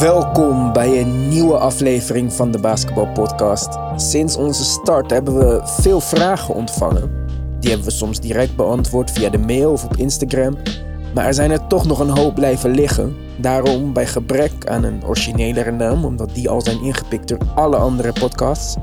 [0.00, 3.78] Welkom bij een nieuwe aflevering van de Basketball Podcast.
[3.96, 7.26] Sinds onze start hebben we veel vragen ontvangen.
[7.58, 10.56] Die hebben we soms direct beantwoord via de mail of op Instagram.
[11.14, 13.16] Maar er zijn er toch nog een hoop blijven liggen.
[13.36, 18.12] Daarom, bij gebrek aan een originelere naam, omdat die al zijn ingepikt door alle andere
[18.12, 18.76] podcasts,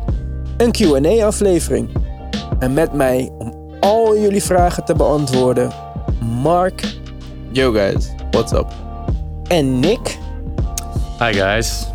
[0.58, 1.90] een QA-aflevering.
[2.60, 5.72] En met mij, om al jullie vragen te beantwoorden,
[6.42, 7.00] Mark
[7.52, 8.74] Yo guys, what's up?
[9.48, 10.18] en Nick.
[11.20, 11.88] Hi guys.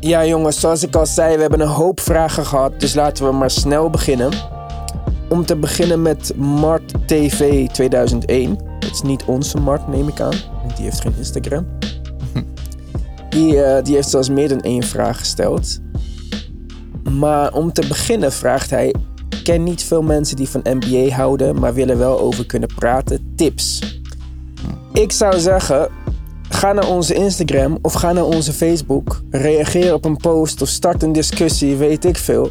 [0.00, 3.32] Ja, jongens, zoals ik al zei, we hebben een hoop vragen gehad, dus laten we
[3.32, 4.30] maar snel beginnen.
[5.28, 8.58] Om te beginnen met Mart TV 2001.
[8.78, 11.66] Dat is niet onze Mart, neem ik aan, want die heeft geen Instagram.
[13.30, 15.80] Die, eh, die heeft zelfs meer dan één vraag gesteld.
[17.10, 18.94] Maar om te beginnen vraagt hij:
[19.28, 23.32] Ik ken niet veel mensen die van NBA houden, maar willen wel over kunnen praten.
[23.34, 24.00] Tips.
[24.92, 25.88] Ik zou zeggen,
[26.56, 29.22] Ga naar onze Instagram of ga naar onze Facebook.
[29.30, 32.50] Reageer op een post of start een discussie, weet ik veel.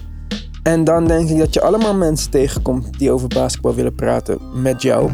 [0.64, 4.82] En dan denk ik dat je allemaal mensen tegenkomt die over basketbal willen praten met
[4.82, 5.12] jou.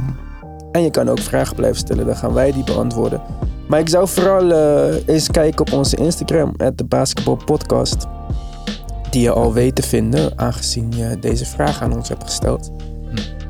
[0.72, 3.22] En je kan ook vragen blijven stellen, dan gaan wij die beantwoorden.
[3.68, 8.08] Maar ik zou vooral eh, eens kijken op onze Instagram, de Basketball Podcast.
[9.10, 12.72] Die je al weet te vinden, aangezien je deze vraag aan ons hebt gesteld.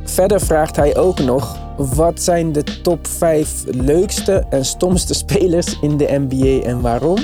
[0.04, 5.98] Verder vraagt hij ook nog: wat zijn de top 5 leukste en stomste spelers in
[5.98, 7.18] de NBA en waarom?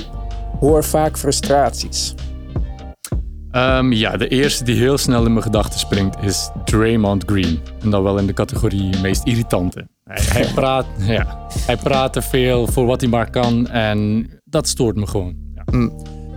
[0.59, 2.15] Hoor vaak frustraties.
[3.51, 7.59] Ehm, ja, de eerste die heel snel in mijn gedachten springt is Draymond Green.
[7.81, 9.87] En dan wel in de categorie meest irritante.
[10.03, 14.67] Hij, hij, praat, ja, hij praat te veel voor wat hij maar kan en dat
[14.67, 15.35] stoort me gewoon.
[15.55, 15.63] Ja.
[15.71, 15.89] Hm,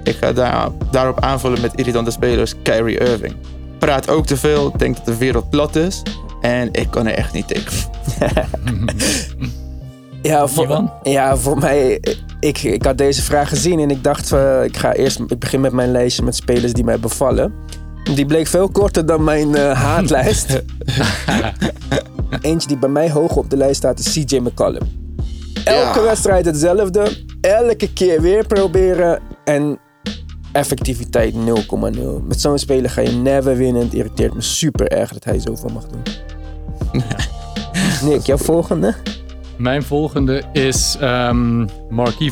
[0.05, 3.34] Ik ga daar, daarop aanvullen met irritante spelers Kyrie Irving.
[3.78, 6.02] Praat ook te veel, denkt dat de wereld plat is.
[6.41, 7.72] En ik kan er echt niet tegen.
[10.22, 12.00] Ja, voor, ja, voor mij.
[12.41, 15.20] Ik, ik had deze vraag gezien en ik dacht: eh, ik ga eerst.
[15.28, 17.52] Ik begin met mijn lijstje met spelers die mij bevallen.
[18.14, 20.62] Die bleek veel korter dan mijn eh, haatlijst.
[22.40, 24.83] Eentje die bij mij hoog op de lijst staat is CJ McCollum.
[25.64, 26.05] Elke Ja.
[26.05, 27.24] wedstrijd hetzelfde.
[27.40, 29.20] Elke keer weer proberen.
[29.45, 29.79] En
[30.52, 31.38] effectiviteit 0,0.
[32.22, 33.83] Met zo'n speler ga je never winnen.
[33.83, 36.02] Het irriteert me super erg dat hij zoveel mag doen.
[38.11, 38.94] Nick, jouw volgende?
[39.56, 41.68] Mijn volgende is um,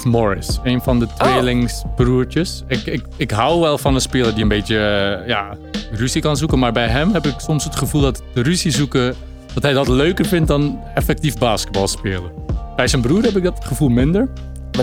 [0.04, 0.60] Morris.
[0.62, 2.64] Een van de tweelingsbroertjes.
[2.66, 5.56] Ik, ik, ik hou wel van een speler die een beetje eh, ja,
[5.92, 6.58] ruzie kan zoeken.
[6.58, 9.14] Maar bij hem heb ik soms het gevoel dat de ruzie zoeken...
[9.54, 12.30] dat hij dat leuker vindt dan effectief basketbal spelen.
[12.76, 14.28] Bij zijn broer heb ik dat gevoel minder.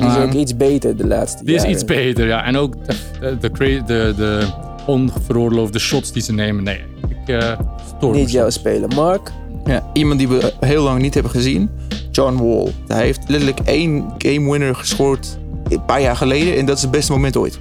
[0.01, 1.75] Maar die is ook iets beter de laatste Die is jaren.
[1.75, 2.43] iets beter, ja.
[2.45, 2.73] En ook
[3.19, 3.37] de,
[3.85, 4.47] de, de,
[4.85, 6.63] onveroorloofde shots die ze nemen.
[6.63, 7.51] Nee, ik uh,
[7.97, 8.53] stoor Niet jouw soms.
[8.55, 8.89] speler.
[8.95, 9.31] Mark?
[9.65, 11.69] Ja, iemand die we heel lang niet hebben gezien.
[12.11, 12.71] John Wall.
[12.87, 15.37] Hij heeft letterlijk één game winner gescoord
[15.69, 16.57] een paar jaar geleden.
[16.57, 17.59] En dat is het beste moment ooit.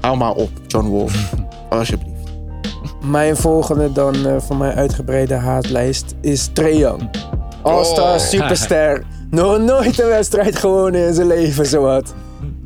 [0.00, 1.06] Hou maar op, John Wall.
[1.78, 2.16] Alsjeblieft.
[3.04, 7.10] Mijn volgende dan eh, van mijn uitgebreide haatlijst is Trae Young.
[7.62, 8.18] All-star, Oh.
[8.18, 9.04] superster.
[9.30, 12.14] Nog nooit een wedstrijd gewonnen in zijn leven, zowat.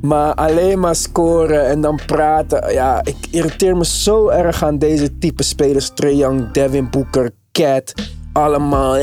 [0.00, 2.72] Maar alleen maar scoren en dan praten.
[2.72, 5.90] Ja, ik irriteer me zo erg aan deze type spelers.
[5.94, 7.94] Trae Young, Devin Booker, Cat.
[8.32, 8.96] Allemaal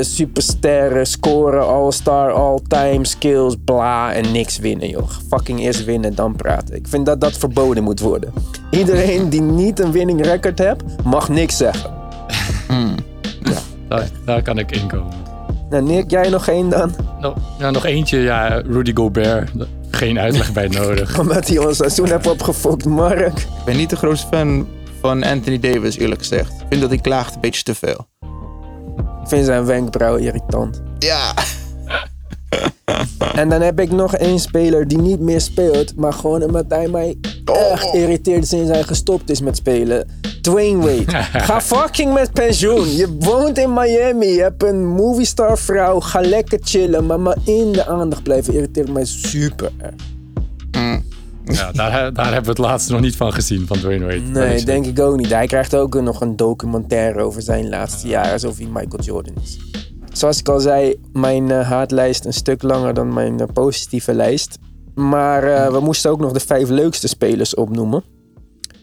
[0.00, 4.12] supersterren, scoren, all-star, all-time, skills, bla.
[4.12, 5.08] En niks winnen, joh.
[5.28, 6.74] Fucking eerst winnen, dan praten.
[6.74, 8.32] Ik vind dat dat verboden moet worden.
[8.70, 11.90] Iedereen die niet een winning record heeft, mag niks zeggen.
[13.88, 15.27] Daar, daar kan ik inkomen.
[15.70, 16.94] Nou, Nick, jij nog één dan?
[17.20, 19.50] Nou, ja, nog eentje, ja, Rudy Gobert.
[19.90, 21.18] Geen uitleg bij nodig.
[21.20, 23.38] Omdat hij ons seizoen heeft opgefokt, Mark.
[23.38, 24.68] Ik ben niet de grootste fan
[25.00, 26.50] van Anthony Davis, eerlijk gezegd.
[26.52, 28.06] Ik vind dat hij klaagt een beetje te veel.
[29.22, 30.82] Ik vind zijn wenkbrauwen irritant.
[30.98, 31.34] Ja.
[33.34, 36.88] En dan heb ik nog één speler die niet meer speelt, maar gewoon omdat hij
[36.88, 40.08] mij echt irriteert sinds hij gestopt is met spelen.
[40.42, 41.22] Dwayne Wade.
[41.46, 42.96] Ga fucking met pensioen.
[42.96, 44.26] Je woont in Miami.
[44.26, 46.00] Je hebt een moviestar vrouw.
[46.00, 49.94] Ga lekker chillen, maar maar in de aandacht blijven irriteert mij super erg.
[51.44, 54.20] Ja, daar, daar hebben we het laatste nog niet van gezien, van Dwayne Wade.
[54.20, 55.30] Nee, denk ik ook niet.
[55.30, 59.58] Hij krijgt ook nog een documentaire over zijn laatste jaren, alsof hij Michael Jordan is.
[60.18, 64.58] Zoals ik al zei, mijn eh, haatlijst een stuk langer dan mijn eh, positieve lijst.
[64.94, 68.02] Maar eh, we moesten ook nog de vijf leukste spelers opnoemen.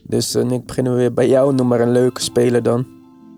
[0.03, 1.53] Dus eh, Nick, beginnen we weer bij jou.
[1.55, 2.85] Noem maar een leuke speler dan.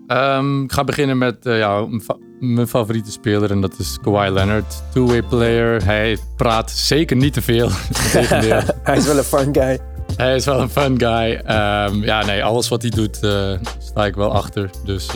[0.06, 4.30] Ehm, ik ga beginnen met ja, mijn fa- mijn favoriete speler en dat is Kawhi
[4.30, 4.82] Leonard.
[4.92, 5.84] Two-way player.
[5.84, 7.68] Hij praat zeker niet te veel.
[8.82, 9.78] Hij is wel een fun guy.
[10.16, 11.40] Hij is wel een fun guy.
[11.44, 13.16] Ehm, ja, nee, alles wat hij doet,
[13.78, 14.70] sta ik wel achter.
[14.84, 15.08] Dus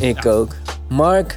[0.00, 0.48] Ik ook.
[0.88, 1.36] Mark,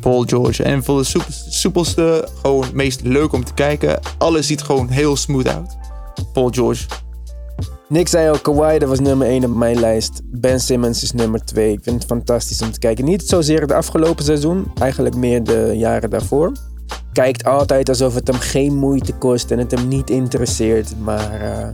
[0.00, 0.62] Paul George.
[0.62, 4.00] En voor de soep- soepelste, gewoon het meest leuk om te kijken.
[4.18, 5.76] Alles ziet gewoon heel smooth uit.
[6.32, 6.86] Paul George.
[7.88, 10.20] Nick zei al, Kawhi dat was nummer 1 op mijn lijst.
[10.24, 11.72] Ben Simmons is nummer 2.
[11.72, 13.04] Ik vind het fantastisch om te kijken.
[13.04, 16.52] Niet zozeer het afgelopen seizoen, eigenlijk meer de jaren daarvoor.
[17.12, 20.92] Kijkt altijd alsof het hem geen moeite kost en het hem niet interesseert.
[20.98, 21.68] Maar eh,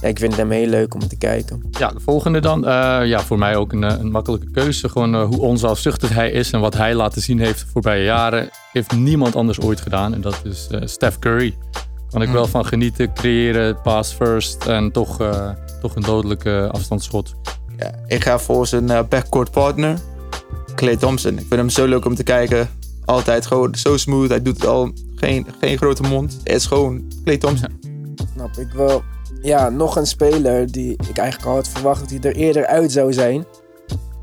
[0.00, 1.62] ja, ik vind hem heel leuk om te kijken.
[1.70, 2.66] Ja, de volgende dan.
[2.66, 4.88] Eh, ja, voor mij ook een, eh, een makkelijke keuze.
[4.88, 8.48] Gewoon eh, hoe onzelfzuchtig hij is en wat hij laten zien heeft de voorbije jaren.
[8.72, 10.14] Heeft niemand anders ooit gedaan.
[10.14, 11.54] En dat is eh, Steph Curry.
[12.10, 15.50] Kan ik wel van genieten, creëren, pass first en toch, eh,
[15.80, 17.34] toch een dodelijke afstandsschot.
[17.76, 19.98] Ja, ik ga voor zijn eh, backcourt partner,
[20.74, 21.32] Clay Thompson.
[21.32, 22.68] Ik vind hem zo leuk om te kijken.
[23.04, 24.28] Altijd gewoon zo smooth.
[24.28, 26.32] Hij doet al geen, geen grote mond.
[26.32, 27.80] Het is gewoon Clay Thompson.
[28.34, 29.02] Snap ik wel.
[29.42, 32.92] Ja, nog een speler die ik eigenlijk al had verwacht dat hij er eerder uit
[32.92, 33.44] zou zijn.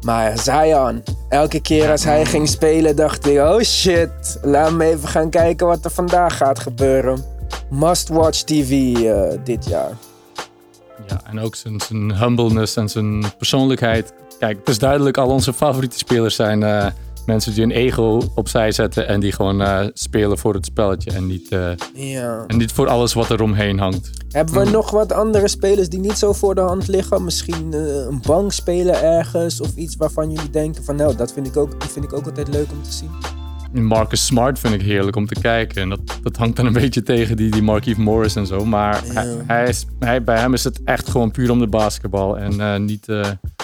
[0.02, 1.04] Maar Zion.
[1.30, 4.40] Elke keer als hij ging spelen dacht ik, oh shit.
[4.42, 7.24] Laat me even gaan kijken wat er vandaag gaat gebeuren.
[7.69, 9.92] Must watch TV eh, dit jaar.
[11.08, 14.14] Ja, en ook zijn, zijn humbleness en zijn persoonlijkheid.
[14.40, 16.86] Kijk, het is duidelijk, al onze favoriete spelers zijn eh,
[17.27, 21.27] mensen die hun ego opzij zetten en die gewoon eh, spelen voor het spelletje en
[21.27, 22.44] niet, eh, Ja.
[22.47, 24.09] en niet voor alles wat er omheen hangt.
[24.29, 27.24] Hebben we nog wat andere spelers die niet zo voor de hand liggen?
[27.24, 27.79] Misschien eh,
[28.09, 32.06] een bankspeler ergens of iets waarvan jullie denken van nou, dat vind ik ook, vind
[32.06, 33.09] ik ook altijd leuk om te zien.
[33.83, 35.81] Marcus Smart vind ik heerlijk om te kijken.
[35.81, 38.65] En dat, dat hangt dan een beetje tegen die, die Markieff Morris en zo.
[38.65, 39.13] Maar Ja.
[39.13, 42.38] hij, hij is, hij, bij hem is het echt gewoon puur om de basketbal.
[42.38, 43.07] En niet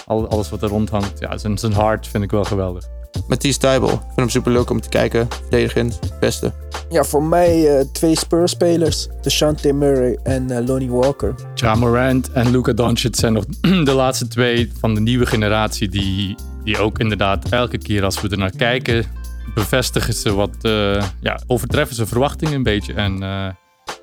[0.05, 1.19] al, alles wat er rond hangt.
[1.19, 2.87] Ja, zijn, zijn hart vind ik wel geweldig.
[3.27, 3.89] Matisse Tybal.
[3.89, 5.27] Ik vind hem super leuk om te kijken.
[5.41, 6.53] Verdedigend, beste.
[6.89, 9.07] Ja, voor mij eh, twee Spurs-spelers.
[9.21, 11.35] DeShante Murray en eh, Lonnie Walker.
[11.55, 13.45] Ja Morant en Luka Doncic zijn nog
[13.85, 18.29] de laatste twee van de nieuwe generatie die, die ook inderdaad elke keer als we
[18.29, 19.05] er naar kijken
[19.53, 22.93] bevestigen ze wat, eh, ja, overtreffen ze verwachtingen een beetje.
[22.93, 23.45] En, eh,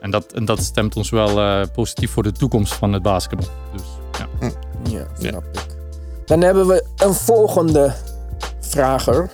[0.00, 3.48] en, dat, en dat stemt ons wel eh, positief voor de toekomst van het basketbal.
[3.72, 3.82] Dus
[4.18, 4.50] ja.
[4.90, 5.66] Ja, snap ik.
[6.24, 7.94] Dan hebben we een volgende
[8.70, 9.30] vrager.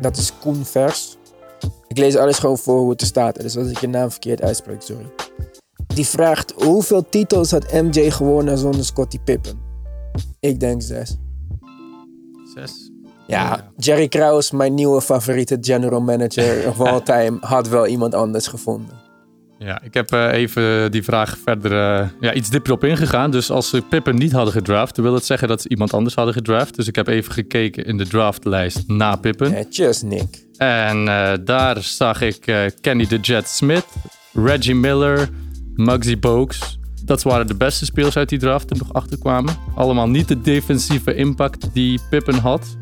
[0.00, 1.16] Dat is Koen Vers.
[1.88, 3.40] Ik lees alles gewoon voor hoe het er staat.
[3.40, 5.12] Dus als ik je naam verkeerd uitspreek, sorry.
[5.86, 9.60] Die vraagt, hoeveel titels had MJ gewonnen zonder Scottie Pippen?
[10.40, 11.16] Ik denk zes.
[12.54, 12.90] Zes.
[13.26, 18.46] Ja, Jerry Krause, mijn nieuwe favoriete general manager of all time, had wel iemand anders
[18.46, 19.01] gevonden.
[19.64, 23.30] Ja, ik heb eh, even die vraag verder eh, ja, iets dieper op ingegaan.
[23.30, 26.14] Dus als ze Pippen niet hadden gedraft, dan wil het zeggen dat ze iemand anders
[26.14, 26.76] hadden gedraft.
[26.76, 29.50] Dus ik heb even gekeken in de draftlijst na Pippen.
[29.50, 30.46] Netjes, Nick.
[30.56, 33.86] En eh, daar zag ik Kenny the Jet Smith,
[34.32, 35.28] Reggie Miller,
[35.74, 36.78] Muggsy Bogues.
[37.04, 39.54] Dat waren de beste spelers uit die draft die nog achterkwamen.
[39.74, 42.76] Allemaal niet de defensieve impact die Pippen had.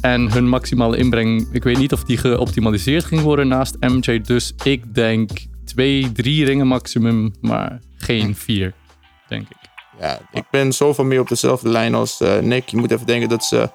[0.00, 4.20] En hun maximale inbreng, ik weet niet of die geoptimaliseerd ging worden naast MJ.
[4.20, 5.30] Dus ik denk
[5.68, 8.74] twee, drie ringen maximum, maar geen vier,
[9.28, 9.56] denk ik.
[10.00, 12.68] Ja, ik ben zoveel meer op dezelfde lijn als eh, Nick.
[12.68, 13.70] Je moet even denken dat ze...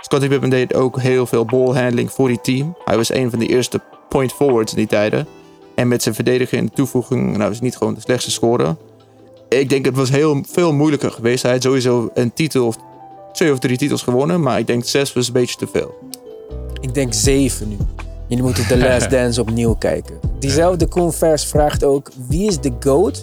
[0.00, 2.76] Scottie Pippen deed ook heel veel ballhandling voor die team.
[2.84, 5.26] Hij was een van de eerste point forwards in die tijden.
[5.74, 7.36] En met zijn verdedigen in de toevoeging...
[7.36, 8.76] Nou, is niet gewoon de slechtste scorer.
[9.48, 11.42] Ik denk het was heel veel moeilijker geweest.
[11.42, 12.76] Hij had sowieso een titel of
[13.32, 14.40] twee of drie titels gewonnen.
[14.40, 15.94] Maar ik denk zes was een beetje te veel.
[16.80, 17.76] Ik denk zeven nu.
[18.28, 20.18] Jullie moeten The Last Dance opnieuw kijken.
[20.38, 23.22] Diezelfde Converse vraagt ook: wie is de GOAT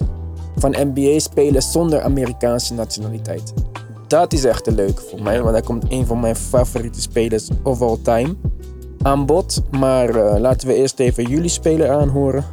[0.56, 3.54] van NBA-spelers zonder Amerikaanse nationaliteit?
[4.08, 7.50] Dat is echt een leuke voor mij, want daar komt een van mijn favoriete spelers
[7.64, 8.36] of all time
[9.02, 9.64] aan bod.
[9.72, 12.46] Maar eh, laten we eerst even jullie speler aanhoren.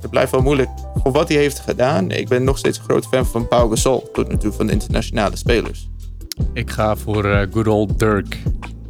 [0.00, 0.68] Het blijft wel moeilijk.
[1.02, 2.10] Voor wat hij heeft gedaan...
[2.10, 4.10] Ik ben nog steeds een groot fan van Pau Gasol.
[4.12, 5.90] Tot nu toe van de internationale spelers.
[6.52, 8.38] Ik ga voor eh, good old Dirk.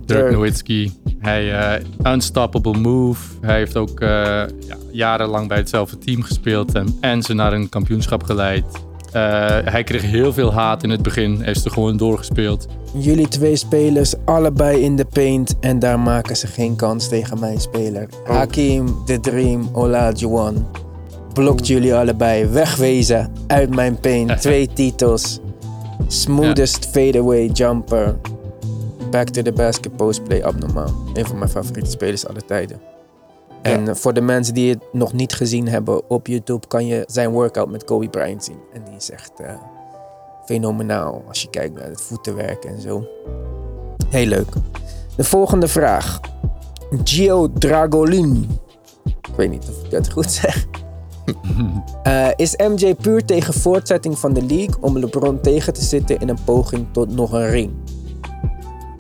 [0.07, 0.33] Dirk.
[0.33, 0.93] Nowitzki.
[1.19, 3.21] Hij, eh, unstoppable move.
[3.41, 7.69] Hij heeft ook eh, ja, jarenlang bij hetzelfde team gespeeld en, en ze naar een
[7.69, 8.65] kampioenschap geleid.
[9.13, 11.41] Eh, hij kreeg heel veel haat in het begin.
[11.41, 12.67] Hij is er gewoon doorgespeeld.
[12.99, 15.55] Jullie twee spelers, allebei in de paint.
[15.61, 18.09] En daar maken ze geen kans tegen mijn speler.
[18.25, 20.67] Hakim, The Dream, Olajuwon.
[21.33, 22.47] Blokt jullie allebei.
[22.47, 24.41] Wegwezen uit mijn paint.
[24.41, 25.41] Twee titels.
[26.07, 28.17] Smoothest fadeaway jumper.
[29.15, 30.95] Back to the basket postplay abnormaal.
[31.13, 32.81] Een van mijn favoriete spelers aller tijden.
[33.63, 37.05] En eh, voor de mensen die het nog niet gezien hebben op YouTube kan je
[37.07, 38.59] zijn workout met Kobe Bryant zien.
[38.73, 39.55] En die is echt eh,
[40.45, 43.07] fenomenaal als je kijkt naar het voetenwerk en zo.
[44.09, 44.49] Heel leuk.
[45.17, 46.21] De volgende vraag.
[47.05, 48.59] Gio Dragolin.
[49.05, 50.67] Ik weet niet of ik dat goed zeg.
[52.03, 56.29] Eh, is MJ puur tegen voortzetting van de league om LeBron tegen te zitten in
[56.29, 57.73] een poging tot nog een ring?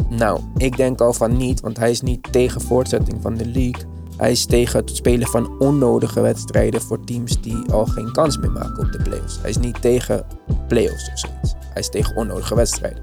[0.08, 3.92] Nou, ik denk al van niet, want hij is niet tegen voortzetting van de league.
[4.16, 8.50] Hij is tegen het spelen van onnodige wedstrijden voor teams die al geen kans meer
[8.50, 9.38] maken op de playoffs.
[9.40, 10.26] Hij is niet tegen
[10.68, 11.54] playoffs of zoiets.
[11.58, 13.02] Hij is tegen onnodige wedstrijden.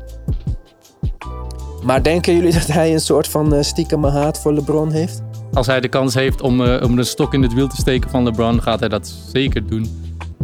[1.84, 5.22] Maar denken jullie dat hij een soort van uh, stiekem haat voor LeBron heeft?
[5.53, 8.10] Als hij de kans heeft om, uh, om een stok in het wiel te steken
[8.10, 9.88] van LeBron, gaat hij dat zeker doen.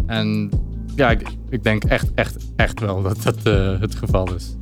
[0.05, 0.49] En
[0.95, 1.15] ja,
[1.49, 4.55] ik, denk echt, echt, echt wel dat dat uh, het geval is.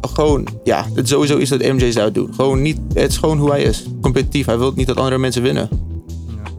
[0.00, 2.34] Gewoon, ja, het sowieso is dat MJ zou doen.
[2.34, 3.86] Gewoon niet, het is gewoon hoe hij is.
[4.00, 4.46] Competitief.
[4.46, 5.68] Hij wil niet dat andere mensen winnen.
[6.26, 6.50] Ja.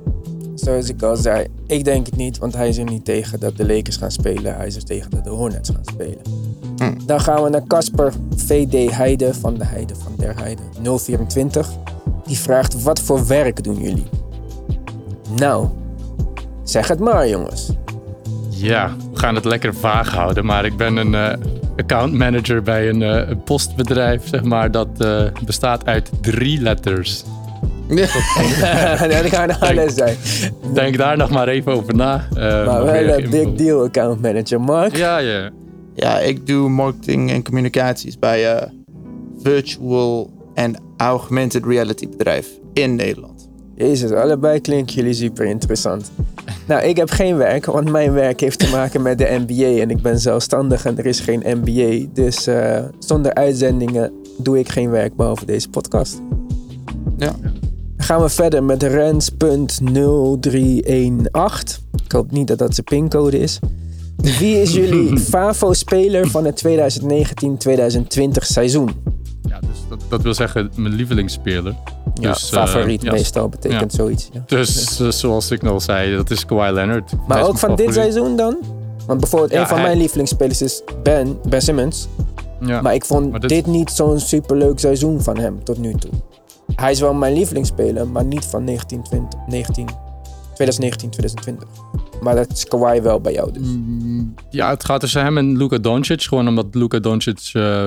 [0.56, 3.58] Zoals ik al zei, ik denk het niet, want hij is er niet tegen dat
[3.58, 4.56] de Lakers gaan spelen.
[4.56, 6.22] Hij is er tegen dat de Hornets gaan spelen.
[6.77, 7.06] Hm.
[7.06, 10.62] Dan gaan we naar Casper VD Heide van de Heide van der Heide
[10.98, 11.70] 024.
[12.25, 14.08] Die vraagt: Wat voor werk doen jullie?
[15.36, 15.67] Nou,
[16.63, 17.70] zeg het maar, jongens.
[18.50, 21.34] Ja, we gaan het lekker vaag houden, maar ik ben een uh,
[21.77, 27.24] account manager bij een, uh, een, postbedrijf, zeg maar, dat uh, bestaat uit drie letters.
[27.88, 28.07] Ja,
[29.07, 30.17] dat kan alles zijn.
[30.74, 32.27] Denk daar nog maar even over na.
[32.34, 34.96] maar wel een big deal account manager, Mark.
[34.96, 35.50] Ja, ja.
[35.96, 38.69] Ja, ik doe marketing en communicaties bij
[39.41, 43.37] virtual en augmented reality bedrijf in Nederland.
[43.77, 46.12] Jezus, allebei klinken jullie super interessant.
[46.67, 49.89] Nou, ik heb geen werk, want mijn werk heeft te maken met de NBA en
[49.89, 52.05] ik ben zelfstandig en er is geen NBA.
[52.13, 56.22] Dus uh, zonder uitzendingen doe ik geen werk behalve deze podcast.
[57.17, 57.36] Ja.
[57.41, 59.38] Dan gaan we verder met Rens.0318.
[62.05, 63.60] Ik hoop niet dat dat zijn pincode is.
[64.17, 66.72] Wie is jullie FAVO-speler van het 2019-2020
[68.31, 68.89] seizoen?
[69.97, 71.75] Dat, dat wil zeggen mijn lievelingsspeler.
[72.13, 73.97] Ja, dus, favoriet uh, meestal betekent ja.
[73.97, 74.29] zoiets.
[74.33, 74.43] Ja.
[74.45, 77.11] Dus uh, zoals ik al zei, dat is Kawhi Leonard.
[77.27, 78.57] Maar ook van dit seizoen dan?
[79.05, 82.07] Want bijvoorbeeld een van hij- mijn lievelingsspelers is Ben, Ben Simmons.
[82.61, 82.81] Ja.
[82.81, 83.49] Maar ik vond Maar dit...
[83.49, 86.11] dit- niet zo'n superleuk seizoen van hem tot nu toe.
[86.75, 89.87] Hij is wel mijn lievelingsspeler, maar niet van 1920, 19,
[90.53, 91.67] 2019, 2020.
[92.21, 93.67] Maar dat is Kawhi wel bij jou dus.
[93.67, 96.21] Mm, Ja, het gaat tussen hem en Luka Doncic.
[96.21, 97.85] Gewoon omdat Luka Doncic, eh,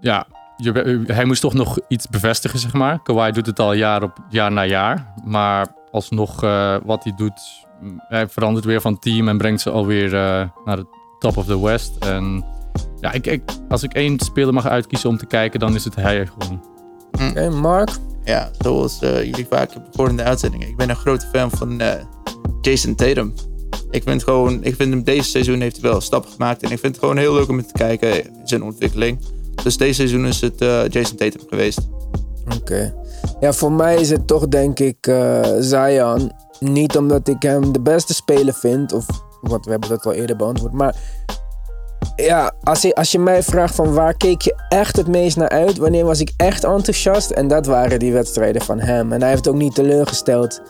[0.00, 3.02] ja, je, hij moest toch nog iets bevestigen, zeg maar.
[3.02, 5.12] Kawhi doet het al jaar op jaar na jaar.
[5.24, 7.40] Maar alsnog eh, wat hij doet,
[7.80, 10.86] mm, hij verandert weer van team en brengt ze alweer eh naar de
[11.18, 11.96] top of the West.
[11.98, 12.44] En
[13.00, 15.94] ja, ik, ik, als ik één speler mag uitkiezen om te kijken, dan is het
[15.94, 16.64] hij gewoon.
[17.28, 17.90] Oké, Mark?
[18.24, 20.68] Ja, zoals eh, jullie vaak hebben gehoord in de uitzendingen.
[20.68, 22.04] Ik ben een grote fan van eh,
[22.60, 23.34] Jason Tatum.
[23.90, 26.62] Ik vind, gewoon, ik vind hem deze seizoen heeft hij wel stappen gemaakt.
[26.62, 29.18] En ik vind het gewoon heel leuk om te kijken in zijn ontwikkeling.
[29.62, 31.78] Dus deze seizoen is het eh, Jason Tatum geweest.
[32.60, 32.94] Oké.
[33.40, 36.32] Ja, voor mij is het toch denk ik eh Zion.
[36.60, 39.06] Niet omdat ik hem de beste speler vind, of
[39.40, 40.72] wat we hebben dat al eerder beantwoord.
[40.72, 40.94] Maar
[42.16, 45.48] ja, als je, als je mij vraagt van waar keek je echt het meest naar
[45.48, 45.76] uit?
[45.76, 47.30] Wanneer was ik echt enthousiast?
[47.30, 49.12] En dat waren die wedstrijden van hem.
[49.12, 50.62] En hij heeft ook niet teleurgesteld.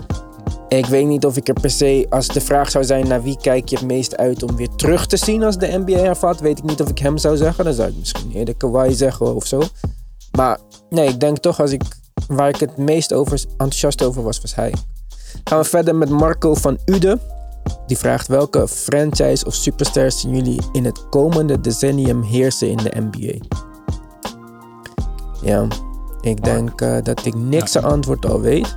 [0.69, 3.37] Ik weet niet of ik er per se, als de vraag zou zijn naar wie
[3.41, 6.59] kijk je het meest uit om weer terug te zien als de NBA hervat, weet
[6.59, 7.65] ik niet of ik hem zou zeggen.
[7.65, 9.63] Dan zou ik misschien eerder Kawhi zeggen of zo.
[10.37, 10.59] Maar
[10.91, 11.83] nee, ik denk toch als ik
[12.29, 14.75] waar ik het meest over, enthousiast over was, was hij.
[15.45, 17.19] Gaan we verder met Marco van Ude.
[17.87, 22.93] Die vraagt welke franchise of superstars zien jullie in het komende decennium heersen in de
[23.11, 23.47] NBA?
[25.43, 25.67] Ja,
[26.21, 28.77] ik denk eh, dat ik niks zijn antwoord al weet.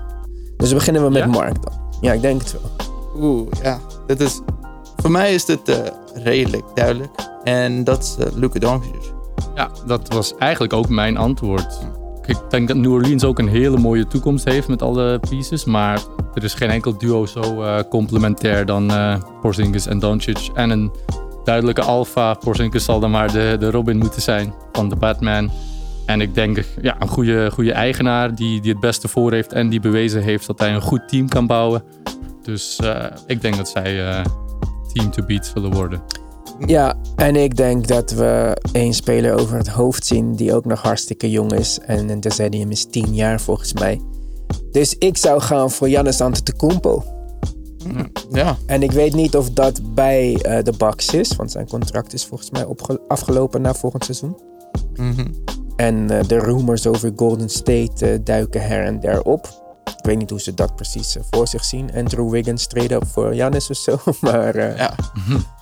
[0.58, 1.28] Dus beginnen we met Ja?
[1.28, 1.79] Mark dan.
[2.02, 2.88] Ja, ik denk het wel.
[3.24, 3.80] Oeh, ja.
[4.08, 4.42] Dat is,
[4.96, 5.78] voor mij is dit eh,
[6.14, 7.12] redelijk duidelijk.
[7.44, 9.14] En dat is uh, Luka Doncic.
[9.56, 11.80] Ja, dat was eigenlijk ook mijn antwoord.
[12.26, 15.66] Ik denk dat New Orleans ook een hele mooie toekomst heeft met alle pieces.
[15.66, 16.00] Maar
[16.34, 20.50] er is geen enkel duo zo eh, complementair dan eh Porzingis en Doncic.
[20.54, 20.92] En een
[21.44, 22.34] duidelijke alfa.
[22.34, 25.52] Porzingis zal dan maar de, de Robin moeten zijn van de Batman.
[26.10, 29.54] En ik denk ja, een goede, goede eigenaar die, die het beste voor heeft.
[29.54, 31.84] En die bewezen heeft dat hij een goed team kan bouwen.
[32.42, 34.26] Dus eh, ik denk dat zij eh,
[34.94, 36.02] team to beat zullen worden.
[36.66, 40.82] Ja, en ik denk dat we één speler over het hoofd zien die ook nog
[40.82, 41.80] hartstikke jong is.
[41.80, 44.02] En een decennium is 10 jaar volgens mij.
[44.72, 47.04] Dus ik zou gaan voor Giannis Antetokounmpo.
[48.32, 52.14] Ja, En ik weet niet of dat bij eh, de Bucks is, want zijn contract
[52.14, 52.66] is volgens mij
[53.08, 54.38] afgelopen na volgend seizoen.
[54.96, 55.28] Mhm.
[55.80, 59.48] En eh, de rumors over Golden State eh, duiken her en der op.
[59.98, 61.92] Ik weet niet hoe ze dat precies eh, voor zich zien.
[61.96, 63.98] Andrew Wiggins trade up voor Giannis of zo.
[64.22, 64.94] Maar eh, ja.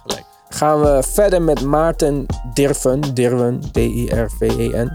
[0.06, 0.26] gelijk.
[0.50, 3.14] gaan we verder met Maarten Dirven.
[3.14, 4.92] Dirven, D-I-R-V-E-N.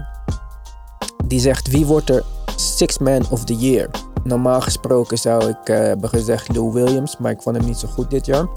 [1.25, 2.23] Die zegt, wie wordt er
[2.55, 3.89] Six Man of the Year?
[4.23, 7.87] Normaal gesproken zou ik eh, hebben gezegd Lou Williams, maar ik vond hem niet zo
[7.87, 8.47] goed dit jaar.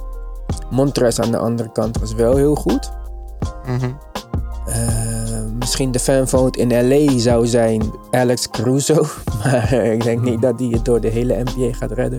[0.71, 2.91] Montrez aan de andere kant was wel heel goed.
[3.67, 3.91] Mhm.
[4.67, 5.06] Eh,
[5.67, 9.07] misschien de fanvote in LA zou zijn Alex Caruso.
[9.45, 12.19] Maar ik denk niet dat hij het door de hele NBA gaat redden.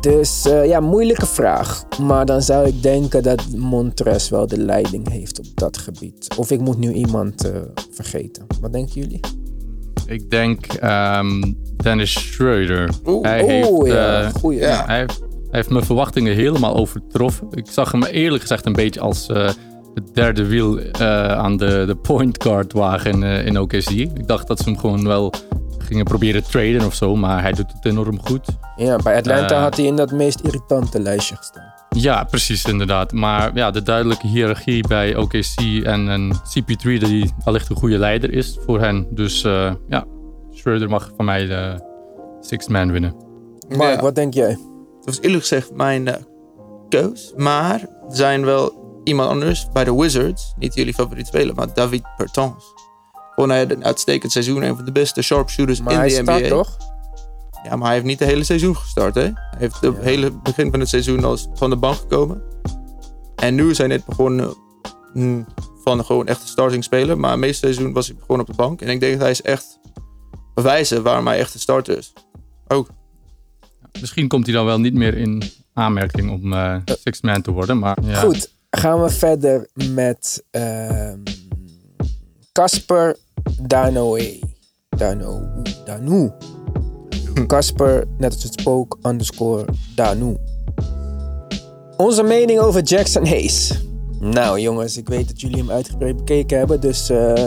[0.00, 1.84] Dus eh, ja, moeilijke vraag.
[2.00, 6.34] Maar dan zou ik denken dat Montres wel de leiding heeft op dat gebied.
[6.36, 7.60] Of ik moet nu iemand eh,
[7.90, 8.46] vergeten.
[8.60, 9.20] Wat denken jullie?
[10.06, 12.90] Ik denk ehm, Dennis Schroeder.
[13.06, 13.24] Oeh.
[13.24, 14.58] hij, Oeh, heeft, ja, eh, goeie.
[14.58, 14.84] ja.
[14.86, 17.48] hij, heeft, hij heeft mijn verwachtingen helemaal overtroffen.
[17.50, 19.48] Ik zag hem eerlijk gezegd een beetje als eh,
[19.94, 23.90] het derde wiel eh, aan de, de point guard wagen eh, in OKC.
[23.90, 25.32] Ik dacht dat ze hem gewoon wel
[25.78, 28.46] gingen proberen traden of zo, maar hij doet het enorm goed.
[28.76, 29.62] Ja, bij Atlanta Eh.
[29.62, 31.70] had hij in dat meest irritante lijstje gestaan.
[31.88, 33.12] Ja, precies inderdaad.
[33.12, 38.32] Maar ja, de duidelijke hiërarchie bij OKC en een CP3 die allicht een goede leider
[38.32, 39.06] is voor hen.
[39.10, 40.04] Dus eh, ja,
[40.50, 41.80] Schroeder mag van mij de
[42.40, 43.14] sixth man winnen.
[43.76, 44.00] Mark, Ja.
[44.02, 44.48] wat denk jij?
[44.48, 46.14] Dat was eerlijk gezegd mijn eh,
[46.88, 47.32] keus.
[47.36, 50.52] Maar er zijn wel iemand anders bij de Wizards.
[50.58, 52.64] Niet jullie favoriete speler, maar David Bertans.
[53.34, 54.62] Gewoon hij had een uitstekend seizoen.
[54.62, 56.48] Een van de beste sharpshooters Maar in hij de NBA.
[56.48, 56.76] toch?
[57.64, 59.14] Ja, maar hij heeft niet het hele seizoen gestart.
[59.14, 59.20] Hè?
[59.22, 60.02] Hij heeft het Ja.
[60.02, 62.42] hele begin van het seizoen als van de bank gekomen.
[63.36, 64.54] En nu is hij net begonnen
[65.12, 65.46] mm,
[65.84, 67.18] van gewoon echt een starting speler.
[67.18, 68.80] Maar het meeste seizoen was hij gewoon op de bank.
[68.80, 69.78] En ik denk dat hij is echt
[70.54, 72.12] bewijzen waarom hij echt een starter is.
[72.68, 72.88] Ook.
[74.00, 75.42] Misschien komt hij dan wel niet meer in
[75.72, 77.78] aanmerking om eh sixth man te worden.
[77.78, 78.20] Maar ja.
[78.20, 81.18] Goed, gaan we verder met ehm,
[82.52, 83.16] Casper
[83.62, 84.38] Danoe.
[85.84, 86.34] Dano.
[87.46, 89.64] Casper, net als het spook, underscore
[89.94, 90.36] Danu.
[91.96, 93.80] Onze mening over Jackson Hayes.
[94.20, 97.44] Nou jongens, ik weet dat jullie hem uitgebreid bekeken hebben, dus eh,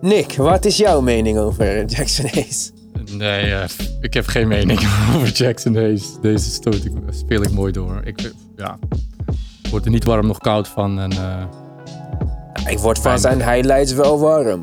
[0.00, 2.72] Nick, wat is jouw mening over Jackson Hayes?
[3.10, 3.68] Nee, eh,
[4.00, 4.80] ik heb geen mening
[5.14, 6.20] over Jackson Hayes.
[6.20, 8.00] Deze stoot ik, speel ik mooi door.
[8.04, 8.78] Ik, ja,
[9.66, 10.98] ik word er niet warm nog koud van.
[10.98, 11.42] En, eh,
[12.70, 14.62] Ik word van zijn highlights wel warm.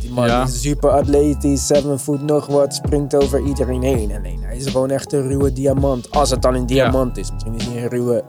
[0.00, 0.42] Die man Ja.
[0.42, 4.12] is super atletisch, 7 voet nog wat, springt over iedereen heen.
[4.16, 6.10] Alleen hij is gewoon echt een ruwe diamant.
[6.10, 7.30] Als het dan een diamant is.
[7.32, 8.24] Misschien is hij een ruwe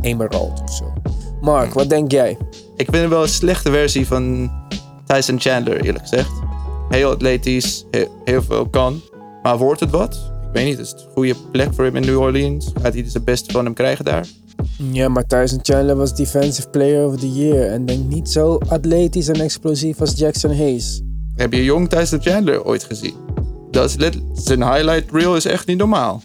[0.00, 0.92] emerald of zo.
[1.40, 2.30] Mark, wat denk jij?
[2.76, 4.50] Ik vind hem wel een slechte versie van
[5.06, 6.30] Tyson Chandler, eerlijk gezegd.
[6.88, 9.00] Heel atletisch, heel, heel veel kan.
[9.42, 10.14] Maar wordt het wat?
[10.14, 12.70] Ik weet niet, is het een goede plek voor hem in New Orleans?
[12.82, 14.26] Gaat hij dus het beste van hem krijgen daar?
[14.76, 17.70] Ja, maar Tyson Chandler was Defensive Player of the Year.
[17.70, 21.02] En denk niet zo atletisch en explosief als Jackson Hayes.
[21.34, 23.14] Heb je jong Tyson Chandler ooit gezien?
[23.70, 26.22] Dat is zijn highlight reel is echt niet normaal.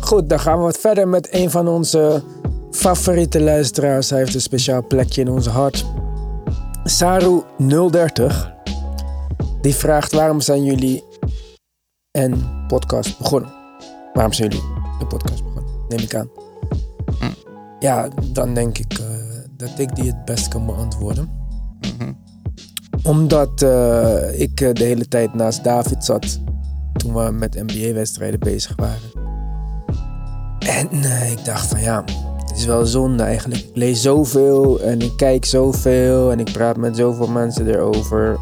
[0.00, 2.22] Goed, dan gaan we wat verder met een van onze
[2.70, 4.10] favoriete luisteraars.
[4.10, 5.84] Hij heeft een speciaal plekje in ons hart.
[6.84, 8.50] Saru030.
[9.60, 11.04] Die vraagt waarom zijn jullie
[12.10, 13.52] een podcast begonnen?
[14.12, 14.64] Waarom zijn jullie
[15.00, 15.72] een podcast begonnen?
[15.88, 16.41] Neem ik aan.
[17.82, 19.06] Ja, dan denk ik eh,
[19.56, 21.40] dat ik die het best kan beantwoorden.
[23.02, 26.40] Omdat eh, ik eh, de hele tijd naast David zat
[26.92, 29.20] toen we met NBA-wedstrijden bezig waren.
[30.58, 30.88] En
[31.30, 32.04] ik dacht van ja,
[32.46, 33.60] het is wel zonde eigenlijk.
[33.60, 38.38] Ik lees zoveel en ik kijk zoveel en ik praat met zoveel mensen erover.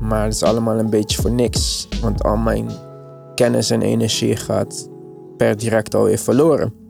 [0.00, 1.88] Maar het is allemaal een beetje voor niks.
[2.00, 2.70] Want al mijn
[3.34, 4.88] kennis en energie gaat
[5.36, 6.87] per direct alweer verloren.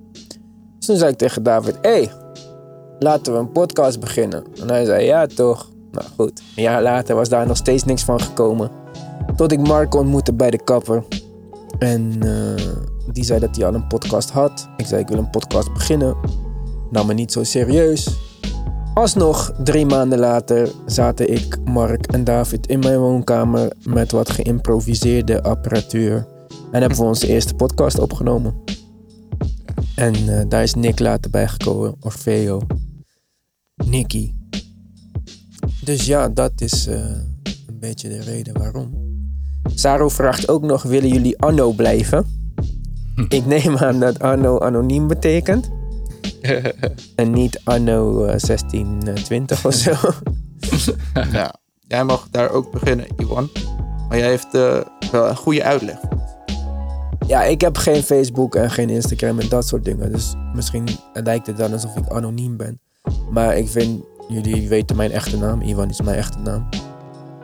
[0.88, 2.12] Toen zei ik tegen David, hé, hey,
[2.98, 4.44] laten we een podcast beginnen.
[4.60, 5.70] En hij zei, ja toch.
[5.92, 8.70] Nou goed, een jaar later was daar nog steeds niks van gekomen.
[9.36, 11.04] Tot ik Mark ontmoette bij de kapper.
[11.78, 12.64] En eh,
[13.12, 14.68] die zei dat hij al een podcast had.
[14.76, 16.16] Ik zei, ik wil een podcast beginnen.
[16.90, 18.18] Nam me niet zo serieus.
[18.94, 25.42] Alsnog, drie maanden later, zaten ik, Mark en David in mijn woonkamer met wat geïmproviseerde
[25.42, 26.26] apparatuur.
[26.70, 28.77] En hebben we onze eerste podcast opgenomen.
[29.98, 32.60] En eh, daar is Nick later bijgekomen, Orfeo,
[33.84, 34.32] Nicky.
[35.84, 36.94] Dus ja, dat is eh,
[37.66, 39.06] een beetje de reden waarom.
[39.74, 42.26] Saro vraagt ook nog, willen jullie Anno blijven?
[43.28, 45.70] Ik neem aan dat Anno anoniem betekent.
[47.14, 49.94] en niet Anno eh, 1620 of zo.
[51.32, 51.54] Ja,
[51.86, 53.50] jij mag daar ook beginnen, Iwan.
[54.08, 54.80] Maar jij heeft eh,
[55.12, 55.98] wel een goede uitleg.
[57.28, 60.12] Ja, ik heb geen Facebook en geen Instagram en dat soort dingen.
[60.12, 62.80] Dus misschien lijkt het dan alsof ik anoniem ben.
[63.30, 65.60] Maar ik vind, jullie weten mijn echte naam.
[65.60, 66.68] Iwan is mijn echte naam.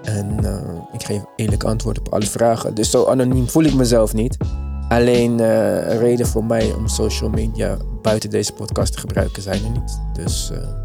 [0.03, 0.61] En eh,
[0.93, 2.75] ik geef eerlijk antwoord op alle vragen.
[2.75, 4.37] Dus zo anoniem voel ik mezelf niet.
[4.89, 9.71] Alleen een reden voor mij om social media buiten deze podcast te gebruiken zijn er
[9.71, 10.01] niet.
[10.13, 10.84] Dus eh,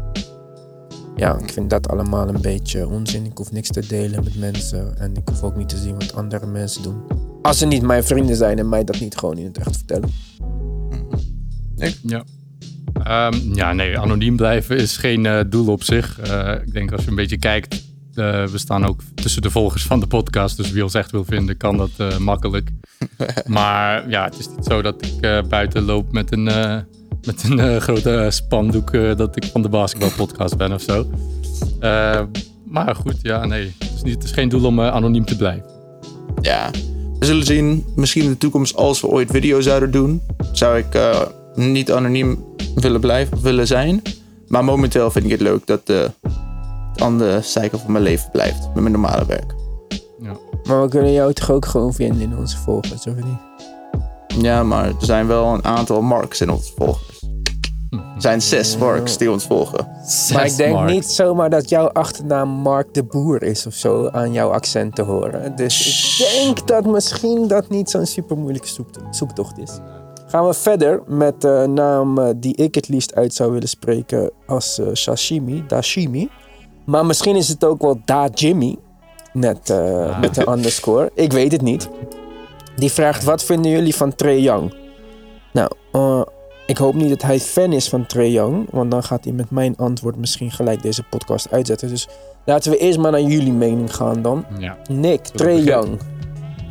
[1.20, 3.24] ja, ik vind dat allemaal een beetje onzin.
[3.24, 4.98] Ik hoef niks te delen met mensen.
[4.98, 7.02] En ik hoef ook niet te zien wat andere mensen doen.
[7.42, 10.10] Als ze niet mijn vrienden zijn en mij dat niet gewoon in het echt vertellen.
[12.02, 12.24] Ja.
[13.02, 16.20] Ehm, ja, nee, anoniem blijven is geen eh, doel op zich.
[16.20, 17.82] Eh, ik denk als je een beetje kijkt,
[18.14, 20.56] eh, we staan ook tussen de volgers van de podcast.
[20.56, 22.70] Dus wie ons echt wil vinden, kan dat eh, makkelijk.
[23.46, 26.78] maar ja, het is niet zo dat ik eh, buiten loop met een, eh,
[27.26, 31.06] met een eh, grote spandoek eh, dat ik van de basketbalpodcast ben of zo.
[31.80, 32.20] Eh,
[32.70, 33.74] maar goed, ja, nee.
[33.78, 35.64] Het is, niet, het is geen doel om eh, anoniem te blijven.
[36.40, 36.70] Ja,
[37.18, 37.86] we zullen zien.
[37.96, 41.20] Misschien in de toekomst, als we ooit video zouden doen, zou ik eh,
[41.54, 44.02] niet anoniem willen blijven, willen zijn.
[44.48, 45.98] Maar momenteel vind ik het leuk dat eh,
[46.92, 48.60] het aan de zijkant van mijn leven blijft.
[48.74, 49.54] Met mijn normale werk.
[50.22, 50.36] Ja.
[50.64, 53.49] Maar we kunnen jou toch ook gewoon vinden in onze volgers, of niet?
[54.38, 57.22] Ja, maar er zijn wel een aantal Marks in ons volgers.
[57.90, 59.88] Er zijn zes Marks die ons volgen.
[60.32, 64.32] Maar ik denk niet zomaar dat jouw achternaam Mark de Boer is of zo aan
[64.32, 65.56] jouw accent te horen.
[65.56, 68.68] Dus ik denk dat misschien dat niet zo'n super moeilijke
[69.10, 69.78] zoektocht is.
[70.26, 74.30] Gaan we verder met de naam eh, die ik het liefst uit zou willen spreken
[74.46, 76.28] als eh, sashimi, dashimi.
[76.86, 78.76] Maar misschien is het ook wel da Jimmy,
[79.32, 81.10] net eh, met de underscore.
[81.14, 81.88] Ik weet het niet.
[82.80, 84.74] Die vraagt, wat vinden jullie van Trey Young?
[85.52, 86.22] Nou, eh,
[86.66, 88.66] ik hoop niet dat hij fan is van Trey Young.
[88.70, 91.88] Want dan gaat hij met mijn antwoord misschien gelijk deze podcast uitzetten.
[91.88, 92.08] Dus
[92.44, 94.44] laten we eerst maar naar jullie mening gaan dan.
[94.58, 94.76] Ja.
[94.90, 95.58] Nick, Trey?
[95.58, 95.98] Young.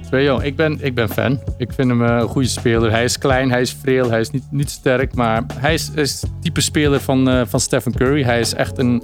[0.09, 1.39] Trae Young, ik ben, ik ben fan.
[1.57, 2.91] Ik vind hem eh, een goede speler.
[2.91, 5.15] Hij is klein, hij is vreel, hij is niet, niet sterk.
[5.15, 8.23] Maar hij is, is het type speler van, eh, van Stephen Curry.
[8.23, 9.03] Hij is echt een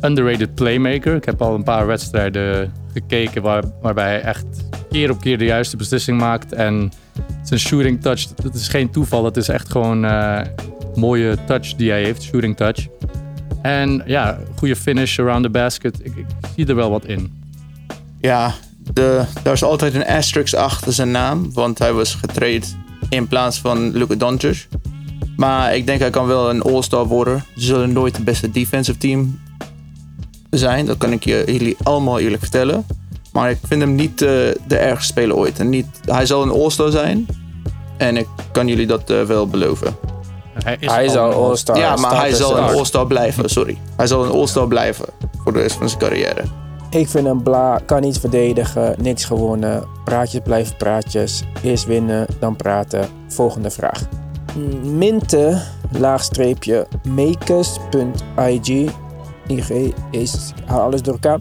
[0.00, 1.14] underrated playmaker.
[1.14, 4.46] Ik heb al een paar wedstrijden gekeken waar, waarbij hij echt
[4.94, 6.52] keer op keer de juiste beslissing maakt.
[6.52, 6.92] En
[7.42, 9.22] zijn shooting touch, dat is geen toeval.
[9.22, 10.40] Dat is echt gewoon eh
[10.94, 12.86] mooie touch die hij heeft, shooting touch.
[13.62, 16.00] En ja, goede finish around the basket.
[16.02, 16.26] Ik, ik
[16.56, 17.42] zie er wel wat in.
[18.20, 18.54] Ja,
[18.92, 21.52] de, daar is altijd een asterisk achter zijn naam.
[21.52, 22.76] Want hij was getraind
[23.08, 24.68] in plaats van Luka Doncic.
[25.36, 27.44] Maar ik denk hij kan wel een all-star worden.
[27.54, 29.40] Ze zullen nooit het beste defensive team
[30.50, 30.86] zijn.
[30.86, 32.84] Dat kan ik jullie allemaal eerlijk vertellen.
[33.34, 34.28] Maar ik vind hem niet eh,
[34.66, 35.58] de ergste speler ooit.
[35.58, 37.26] En niet, hij zal een all-star zijn.
[37.96, 39.96] En ik kan jullie dat eh, wel beloven.
[40.64, 41.78] Hij is Hij is al al all-star.
[41.78, 43.50] ja, maar hij zal een all-star blijven.
[43.50, 43.78] Sorry.
[43.96, 45.06] Hij zal een all-star blijven.
[45.42, 46.42] Voor de rest van zijn carrière.
[46.90, 49.84] Ik vind hem bla, kan niet verdedigen, niks gewonnen.
[50.04, 51.42] Praatjes blijven praatjes.
[51.62, 53.08] Eerst winnen, dan praten.
[53.28, 54.02] Volgende vraag.
[54.82, 55.62] Minte,
[55.98, 58.90] laagstreepje, makers.ig.
[59.46, 61.38] IG is, haal alles door elkaar.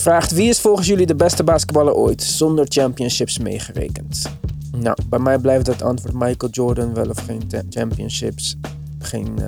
[0.00, 4.30] Vraagt wie is volgens jullie de beste basketballer ooit, zonder championships meegerekend?
[4.76, 8.56] Nou, bij mij blijft het antwoord Michael Jordan, wel of geen championships.
[8.98, 9.46] Geen, eh,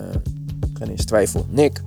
[0.74, 1.46] geen eens twijfel.
[1.50, 1.82] Nick,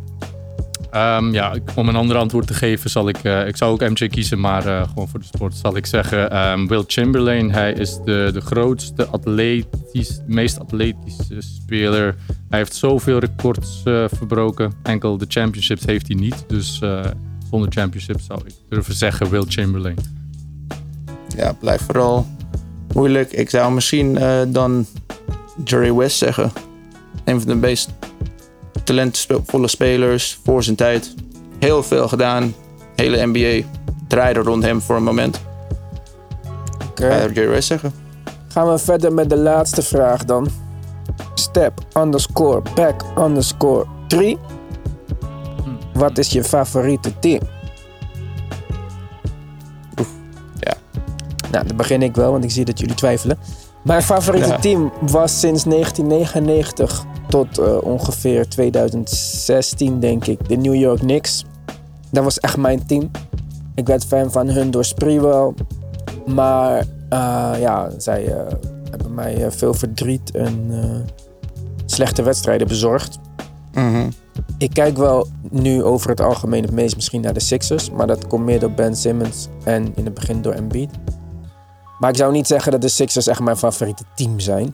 [0.91, 3.23] Ehm, ja, om een ander antwoord te geven zal ik...
[3.23, 6.31] eh, ik zou ook MJ kiezen, maar eh, gewoon voor de sport zal ik zeggen...
[6.31, 12.15] ehm, Will Chamberlain, hij is de, de grootste, atletisch, meest atletische speler.
[12.49, 14.73] Hij heeft zoveel records verbroken.
[14.83, 16.43] Enkel de championships heeft hij niet.
[16.47, 16.81] Dus
[17.55, 19.97] zonder championships zou ik durven zeggen Will Chamberlain.
[21.35, 22.25] Ja, blijft vooral
[22.93, 23.31] moeilijk.
[23.31, 24.85] Ik zou misschien eh, dan
[25.63, 26.51] Jerry West zeggen.
[27.23, 27.89] Een van de meest
[28.83, 31.13] talentvolle spelers voor zijn tijd.
[31.59, 32.53] Heel veel gedaan.
[32.95, 33.67] Hele NBA
[34.07, 35.41] draaide rond hem voor een moment.
[36.89, 37.07] oké.
[37.07, 37.93] Ik Jerry West zeggen.
[38.47, 40.47] Gaan we verder met de laatste vraag dan.
[41.33, 44.37] Step underscore back underscore 3.
[45.95, 47.39] Wat is je favoriete team?
[50.59, 50.73] Ja.
[51.51, 53.37] Nou, dan begin ik wel, want ik zie dat jullie twijfelen.
[53.83, 54.57] Mijn favoriete Ja.
[54.59, 61.45] team was sinds 1999 tot eh, ongeveer 2016, denk ik, de New York Knicks.
[62.11, 63.11] Dat was echt mijn team.
[63.75, 65.53] Ik werd fan van hun door Sprewell.
[66.25, 68.53] Maar eh, ja, zij eh,
[68.89, 70.71] hebben mij veel verdriet en
[71.85, 73.19] slechte wedstrijden bezorgd.
[73.73, 74.09] Mhm.
[74.57, 77.91] Ik kijk wel nu over het algemeen het meest misschien naar de Sixers.
[77.91, 80.89] Maar dat komt meer door Ben Simmons en in het begin door Embiid.
[81.99, 84.73] Maar ik zou niet zeggen dat de Sixers echt mijn favoriete team zijn.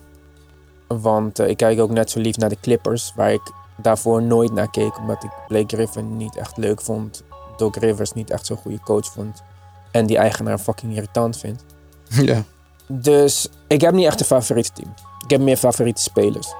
[0.88, 3.14] Want eh, ik kijk ook net zo lief naar de Clippers.
[3.16, 4.98] Waar ik daarvoor nooit naar keek.
[4.98, 7.24] Omdat ik Blake Griffin niet echt leuk vond.
[7.58, 9.44] Doc Rivers niet echt zo'n goede coach vond.
[9.92, 11.64] En die eigenaar fucking irritant vind.
[12.22, 12.44] Ja.
[12.88, 14.94] Dus ik heb niet echt een favoriete team.
[15.24, 16.54] Ik heb meer favoriete spelers.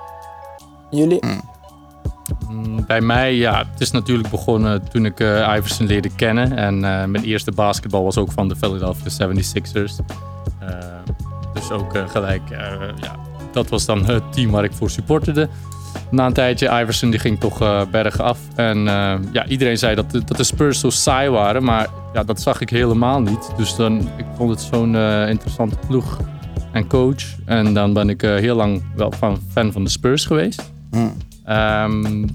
[0.90, 1.26] Jullie?
[1.26, 1.42] Mm,
[2.88, 6.58] Bij mij, ja, het is natuurlijk begonnen toen ik eh, Iverson leerde kennen.
[6.58, 9.94] En eh, mijn eerste basketbal was ook van de Philadelphia 76ers.
[10.60, 10.78] Eh,
[11.54, 13.16] dus ook eh, gelijk, ja,
[13.52, 15.50] dat was dan het team waar ik voor supporterde.
[16.10, 18.40] Na een tijdje, Iverson die ging toch bergen af.
[18.56, 21.64] En eh, ja, iedereen zei dat dat de Spurs zo saai waren.
[21.64, 23.52] Maar ja, dat zag ik helemaal niet.
[23.58, 24.96] Dus dan, ik vond het zo'n
[25.28, 26.20] interessante ploeg
[26.72, 27.24] en coach.
[27.46, 29.14] En dan ben ik heel lang wel
[29.52, 30.72] fan van de Spurs geweest.
[30.92, 31.14] Mm.
[31.56, 32.26] Ehm,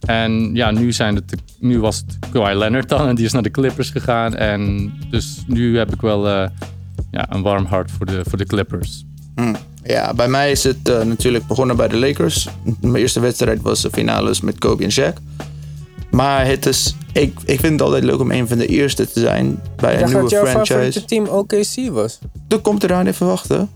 [0.00, 3.32] En ja, nu, zijn het, de- nu was het Kawhi Leonard dan en die is
[3.32, 4.34] naar de Clippers gegaan.
[4.34, 6.48] En dus nu heb ik wel eh,
[7.10, 9.04] ja, een warm hart voor de, voor de Clippers.
[9.34, 9.54] Hm.
[9.82, 12.48] Ja, bij mij is het eh, natuurlijk begonnen bij de Lakers.
[12.80, 15.22] Mijn eerste wedstrijd was de finales met Kobe en Shaq.
[16.10, 19.20] Maar het is, ik, ik vind het altijd leuk om een van de eerste te
[19.20, 20.72] zijn bij Ik een dacht dat nieuwe jouw franchise.
[20.72, 22.18] favoriete team OKC was.
[22.48, 23.68] Toen komt eraan even wachten.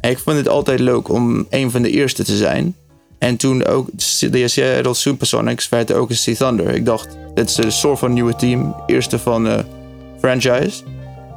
[0.00, 2.74] En ik vond het altijd leuk om een van de eerste te zijn.
[3.18, 3.88] En toen ook
[4.30, 6.74] de Seattle Supersonics werd de OKC Thunder.
[6.74, 8.76] Ik dacht, dit is een soort van nieuwe team.
[8.86, 9.64] Eerste van de
[10.20, 10.82] franchise.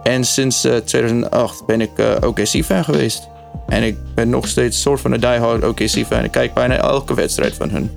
[0.03, 3.27] En sinds eh, 2008 ben ik eh, OKC-fan geweest.
[3.67, 6.23] En ik ben nog steeds een soort van een diehard OKC-fan.
[6.23, 7.91] Ik kijk bijna elke wedstrijd van hun.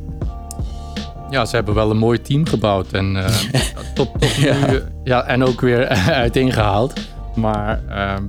[1.31, 2.92] Ja, ze hebben wel een mooi team gebouwd.
[2.92, 3.35] En, eh,
[3.94, 4.66] tot, tot nu, Ja.
[4.66, 5.88] eh, ja, en ook weer
[6.25, 6.92] uiteengehaald.
[7.35, 8.23] Maar ehm,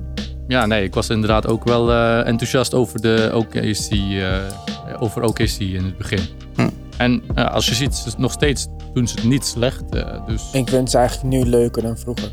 [0.47, 5.59] ja, nee, ik was inderdaad ook wel eh, enthousiast over, de OKC, eh, over OKC
[5.59, 6.19] in het begin.
[6.55, 6.69] Hm.
[6.97, 9.83] En eh, als je ziet, nog steeds doen ze het niet slecht.
[9.95, 12.31] eh, dus Ik vind ze eigenlijk nu leuker dan vroeger.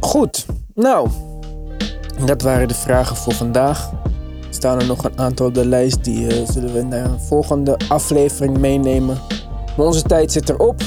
[0.00, 1.08] Goed, nou.
[2.26, 3.90] Dat waren de vragen voor vandaag.
[4.48, 6.04] Er staan er nog een aantal op de lijst.
[6.04, 9.18] Die eh, zullen we naar een volgende aflevering meenemen.
[9.76, 10.80] Maar onze tijd zit erop.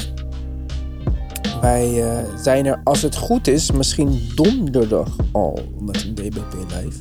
[1.62, 6.98] Wij eh, zijn er, als het goed is, misschien donderdag al met een DBP live.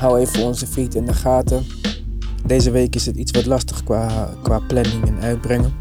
[0.00, 1.64] Hou even onze feed in de gaten.
[2.46, 5.72] Deze week is het iets wat lastig qua, qua planning en uitbrengen.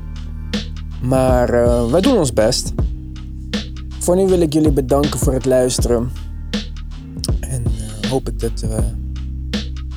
[1.01, 2.73] Maar eh, wij doen ons best.
[3.99, 6.11] Voor nu wil ik jullie bedanken voor het luisteren.
[7.39, 8.79] En eh, hoop ik dat we.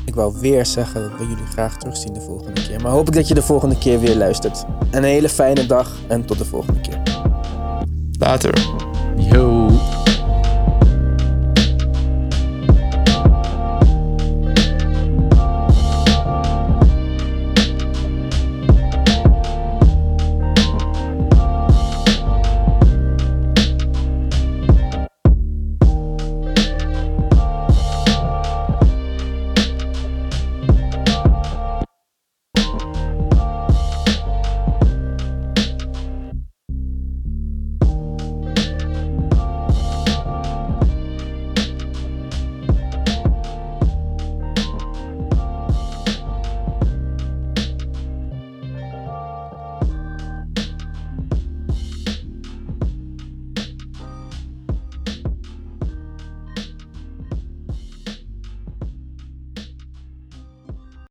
[0.04, 2.80] Ik wou weer zeggen dat we jullie graag terugzien de volgende keer.
[2.82, 4.64] Maar hoop ik dat je de volgende keer weer luistert.
[4.90, 7.13] Een hele fijne dag en tot de volgende keer.
[8.20, 8.54] Later.
[9.16, 9.53] yo.